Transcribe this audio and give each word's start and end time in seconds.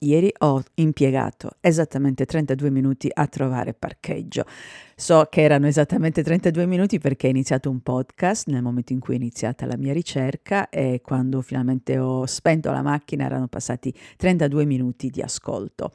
Ieri 0.00 0.30
ho 0.40 0.62
impiegato 0.74 1.52
esattamente 1.58 2.26
32 2.26 2.70
minuti 2.70 3.08
a 3.10 3.26
trovare 3.28 3.72
parcheggio. 3.72 4.44
So 4.98 5.26
che 5.28 5.42
erano 5.42 5.66
esattamente 5.66 6.22
32 6.22 6.64
minuti 6.64 6.98
perché 6.98 7.26
ho 7.26 7.30
iniziato 7.30 7.68
un 7.68 7.80
podcast 7.80 8.48
nel 8.48 8.62
momento 8.62 8.94
in 8.94 8.98
cui 8.98 9.12
è 9.12 9.18
iniziata 9.18 9.66
la 9.66 9.76
mia 9.76 9.92
ricerca 9.92 10.70
e 10.70 11.02
quando 11.04 11.42
finalmente 11.42 11.98
ho 11.98 12.24
spento 12.24 12.70
la 12.70 12.80
macchina 12.80 13.26
erano 13.26 13.46
passati 13.46 13.92
32 14.16 14.64
minuti 14.64 15.10
di 15.10 15.20
ascolto. 15.20 15.92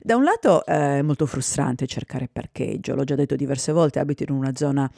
Da 0.00 0.16
un 0.16 0.24
lato 0.24 0.64
eh, 0.64 1.00
è 1.00 1.02
molto 1.02 1.26
frustrante 1.26 1.86
cercare 1.86 2.26
parcheggio, 2.32 2.94
l'ho 2.94 3.04
già 3.04 3.16
detto 3.16 3.36
diverse 3.36 3.70
volte, 3.70 3.98
abito 3.98 4.22
in 4.22 4.30
una 4.30 4.52
zona 4.54 4.90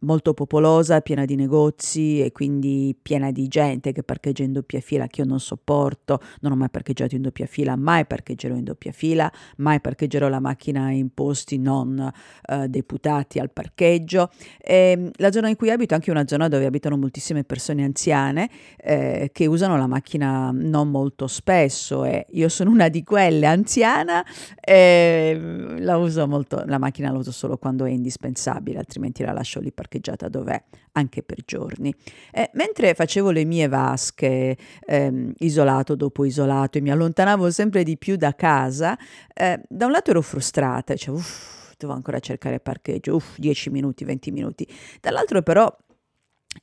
molto 0.00 0.34
popolosa, 0.34 1.00
piena 1.00 1.24
di 1.24 1.34
negozi 1.34 2.20
e 2.22 2.30
quindi 2.30 2.96
piena 3.00 3.32
di 3.32 3.48
gente 3.48 3.92
che 3.92 4.02
parcheggia 4.02 4.44
in 4.44 4.52
doppia 4.52 4.80
fila 4.80 5.06
che 5.06 5.22
io 5.22 5.26
non 5.26 5.40
sopporto, 5.40 6.20
non 6.40 6.52
ho 6.52 6.56
mai 6.56 6.68
parcheggiato 6.68 7.16
in 7.16 7.22
doppia 7.22 7.46
fila, 7.46 7.74
mai 7.74 8.06
parcheggerò 8.06 8.54
in 8.54 8.64
doppia 8.64 8.92
fila, 8.92 9.32
mai 9.56 9.80
parcheggerò 9.80 10.28
la 10.28 10.40
macchina 10.40 10.90
in 10.90 11.12
posti 11.12 11.58
non 11.58 11.98
eh, 12.48 12.68
deputati 12.68 12.97
al 13.06 13.50
parcheggio. 13.52 14.30
E, 14.60 14.92
ehm, 14.92 15.10
la 15.16 15.30
zona 15.30 15.48
in 15.48 15.56
cui 15.56 15.70
abito 15.70 15.92
è 15.92 15.96
anche 15.96 16.10
una 16.10 16.26
zona 16.26 16.48
dove 16.48 16.66
abitano 16.66 16.96
moltissime 16.96 17.44
persone 17.44 17.84
anziane 17.84 18.50
eh, 18.76 19.30
che 19.32 19.46
usano 19.46 19.76
la 19.76 19.86
macchina 19.86 20.50
non 20.52 20.90
molto 20.90 21.26
spesso 21.26 22.04
e 22.04 22.26
io 22.30 22.48
sono 22.48 22.70
una 22.70 22.88
di 22.88 23.02
quelle 23.04 23.46
anziana 23.46 24.24
e 24.60 25.76
la 25.78 25.96
uso 25.96 26.26
molto, 26.26 26.62
la 26.66 26.78
macchina 26.78 27.10
la 27.10 27.18
uso 27.18 27.32
solo 27.32 27.56
quando 27.56 27.84
è 27.84 27.90
indispensabile, 27.90 28.78
altrimenti 28.78 29.22
la 29.22 29.32
lascio 29.32 29.60
lì 29.60 29.72
parcheggiata 29.72 30.28
dov'è, 30.28 30.62
anche 30.92 31.22
per 31.22 31.38
giorni. 31.44 31.94
Eh, 32.32 32.50
mentre 32.54 32.94
facevo 32.94 33.30
le 33.30 33.44
mie 33.44 33.68
vasche, 33.68 34.56
ehm, 34.86 35.32
isolato 35.38 35.94
dopo 35.94 36.24
isolato, 36.24 36.78
e 36.78 36.80
mi 36.80 36.90
allontanavo 36.90 37.50
sempre 37.50 37.82
di 37.82 37.96
più 37.96 38.16
da 38.16 38.34
casa, 38.34 38.96
eh, 39.34 39.60
da 39.68 39.86
un 39.86 39.92
lato 39.92 40.10
ero 40.10 40.22
frustrata, 40.22 40.94
cioè, 40.94 41.14
uff, 41.14 41.57
devo 41.78 41.92
ancora 41.92 42.18
cercare 42.18 42.60
parcheggio, 42.60 43.14
uff, 43.14 43.38
10 43.38 43.70
minuti, 43.70 44.04
20 44.04 44.30
minuti. 44.30 44.66
Dall'altro 45.00 45.42
però 45.42 45.74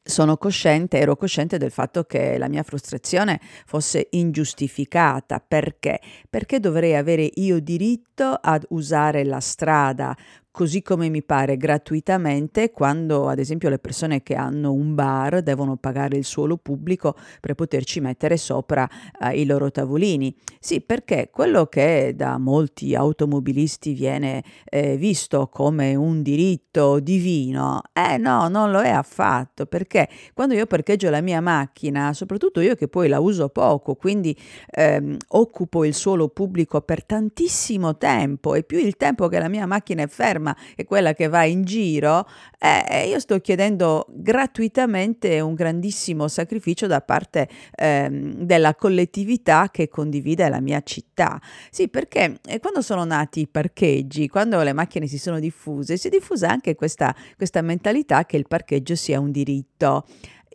sono 0.03 0.37
cosciente, 0.37 0.97
ero 0.97 1.15
cosciente 1.15 1.57
del 1.57 1.71
fatto 1.71 2.03
che 2.03 2.37
la 2.37 2.49
mia 2.49 2.63
frustrazione 2.63 3.39
fosse 3.65 4.07
ingiustificata. 4.11 5.39
Perché? 5.39 5.99
Perché 6.29 6.59
dovrei 6.59 6.95
avere 6.95 7.29
io 7.35 7.59
diritto 7.59 8.37
ad 8.39 8.65
usare 8.69 9.23
la 9.23 9.39
strada 9.39 10.15
così 10.55 10.81
come 10.81 11.09
mi 11.09 11.21
pare 11.21 11.57
gratuitamente 11.57 12.71
quando 12.71 13.27
ad 13.27 13.39
esempio 13.39 13.67
le 13.67 13.77
persone 13.77 14.23
che 14.23 14.35
hanno 14.35 14.71
un 14.71 14.95
bar 14.95 15.41
devono 15.41 15.75
pagare 15.75 16.15
il 16.15 16.23
suolo 16.23 16.55
pubblico 16.55 17.13
per 17.41 17.55
poterci 17.55 17.99
mettere 17.99 18.37
sopra 18.37 18.89
eh, 19.19 19.37
i 19.41 19.45
loro 19.45 19.69
tavolini. 19.69 20.33
Sì, 20.57 20.79
perché 20.79 21.29
quello 21.31 21.65
che 21.65 22.13
da 22.15 22.37
molti 22.37 22.95
automobilisti 22.95 23.93
viene 23.93 24.43
eh, 24.63 24.95
visto 24.95 25.47
come 25.47 25.93
un 25.93 26.21
diritto 26.21 26.99
divino, 26.99 27.81
eh 27.91 28.17
no, 28.17 28.47
non 28.47 28.71
lo 28.71 28.79
è 28.79 28.89
affatto, 28.89 29.65
perché 29.65 30.07
quando 30.33 30.53
io 30.53 30.65
parcheggio 30.65 31.09
la 31.09 31.21
mia 31.21 31.41
macchina, 31.41 32.13
soprattutto 32.13 32.61
io 32.61 32.75
che 32.75 32.87
poi 32.87 33.09
la 33.09 33.19
uso 33.19 33.49
poco, 33.49 33.95
quindi 33.95 34.35
ehm, 34.71 35.17
occupo 35.29 35.83
il 35.85 35.93
suolo 35.93 36.29
pubblico 36.29 36.79
per 36.81 37.03
tantissimo 37.05 37.97
tempo 37.97 38.55
e 38.55 38.63
più 38.63 38.79
il 38.79 38.95
tempo 38.95 39.27
che 39.27 39.37
la 39.37 39.49
mia 39.49 39.65
macchina 39.65 40.01
è 40.01 40.07
ferma, 40.07 40.44
ferma 40.45 40.55
e 40.75 40.85
quella 40.85 41.13
che 41.13 41.27
va 41.27 41.43
in 41.45 41.63
giro, 41.63 42.27
eh, 42.59 43.07
io 43.07 43.19
sto 43.19 43.39
chiedendo 43.39 44.05
gratuitamente 44.09 45.39
un 45.39 45.55
grandissimo 45.55 46.27
sacrificio 46.27 46.85
da 46.85 47.01
parte 47.01 47.49
eh, 47.75 48.07
della 48.11 48.75
collettività 48.75 49.69
che 49.71 49.87
condivide 49.87 50.47
la 50.49 50.59
mia 50.59 50.81
città. 50.83 51.41
Sì, 51.71 51.87
perché 51.87 52.39
eh, 52.45 52.59
quando 52.59 52.81
sono 52.81 53.03
nati 53.03 53.41
i 53.41 53.47
parcheggi, 53.47 54.27
quando 54.27 54.61
le 54.61 54.73
macchine 54.73 55.07
si 55.07 55.17
sono 55.17 55.39
diffuse, 55.39 55.97
si 55.97 56.07
è 56.07 56.09
diffusa 56.09 56.49
anche 56.49 56.75
questa, 56.75 57.15
questa 57.35 57.61
mentalità 57.61 58.25
che 58.25 58.37
il 58.37 58.47
parcheggio 58.47 58.95
sia 58.95 59.19
un 59.19 59.31
diritto. 59.31 60.05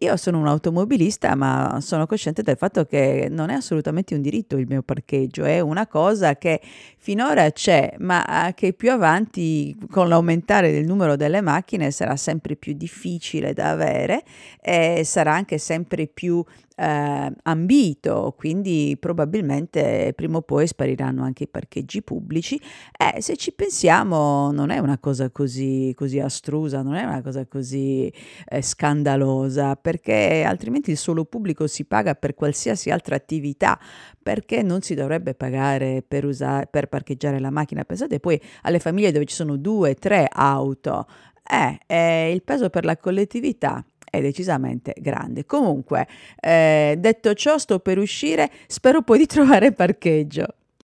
Io 0.02 0.16
sono 0.16 0.38
un 0.38 0.46
automobilista, 0.46 1.34
ma 1.34 1.78
sono 1.82 2.06
cosciente 2.06 2.42
del 2.42 2.56
fatto 2.56 2.86
che 2.86 3.28
non 3.30 3.50
è 3.50 3.54
assolutamente 3.54 4.14
un 4.14 4.22
diritto 4.22 4.56
il 4.56 4.66
mio 4.66 4.80
parcheggio, 4.80 5.44
è 5.44 5.60
una 5.60 5.86
cosa 5.86 6.38
che 6.38 6.58
finora 6.96 7.50
c'è, 7.50 7.96
ma 7.98 8.50
che 8.54 8.72
più 8.72 8.92
avanti 8.92 9.76
con 9.90 10.08
l'aumentare 10.08 10.72
del 10.72 10.86
numero 10.86 11.16
delle 11.16 11.42
macchine 11.42 11.90
sarà 11.90 12.16
sempre 12.16 12.56
più 12.56 12.72
difficile 12.72 13.52
da 13.52 13.68
avere 13.68 14.22
e 14.62 15.02
sarà 15.04 15.34
anche 15.34 15.58
sempre 15.58 16.06
più 16.06 16.42
eh, 16.80 17.32
ambito, 17.42 18.34
quindi 18.38 18.96
probabilmente 18.98 20.12
prima 20.16 20.38
o 20.38 20.42
poi 20.42 20.66
spariranno 20.66 21.22
anche 21.22 21.42
i 21.42 21.48
parcheggi 21.48 22.02
pubblici. 22.02 22.58
Eh, 22.96 23.20
se 23.20 23.36
ci 23.36 23.52
pensiamo 23.52 24.50
non 24.50 24.70
è 24.70 24.78
una 24.78 24.98
cosa 24.98 25.30
così, 25.30 25.92
così 25.94 26.18
astrusa, 26.18 26.80
non 26.80 26.94
è 26.94 27.04
una 27.04 27.20
cosa 27.20 27.44
così 27.46 28.10
eh, 28.48 28.62
scandalosa, 28.62 29.76
perché 29.76 30.42
altrimenti 30.46 30.91
il 30.91 30.96
suolo 30.96 31.26
pubblico 31.26 31.66
si 31.66 31.84
paga 31.84 32.14
per 32.14 32.34
qualsiasi 32.34 32.91
altra 32.91 33.14
attività, 33.14 33.78
perché 34.22 34.62
non 34.62 34.80
si 34.80 34.94
dovrebbe 34.94 35.34
pagare 35.34 36.02
per, 36.06 36.24
usare, 36.24 36.66
per 36.70 36.88
parcheggiare 36.88 37.38
la 37.41 37.50
macchina? 37.50 37.84
Pensate 37.84 38.20
poi 38.20 38.41
alle 38.62 38.78
famiglie 38.78 39.12
dove 39.12 39.26
ci 39.26 39.34
sono 39.34 39.56
due, 39.56 39.94
tre 39.97 40.26
auto. 40.30 41.06
Eh, 41.52 41.80
eh, 41.86 42.32
il 42.32 42.42
peso 42.42 42.70
per 42.70 42.84
la 42.84 42.97
collettività 42.97 43.84
è 44.10 44.21
decisamente 44.21 44.94
grande. 44.98 45.47
Comunque, 45.47 46.06
eh, 46.41 46.97
detto 46.98 47.32
ciò, 47.34 47.56
sto 47.59 47.78
per 47.78 47.98
uscire, 47.98 48.50
spero 48.66 49.03
poi 49.03 49.19
di 49.19 49.26
trovare 49.26 49.72
parcheggio. 49.72 50.54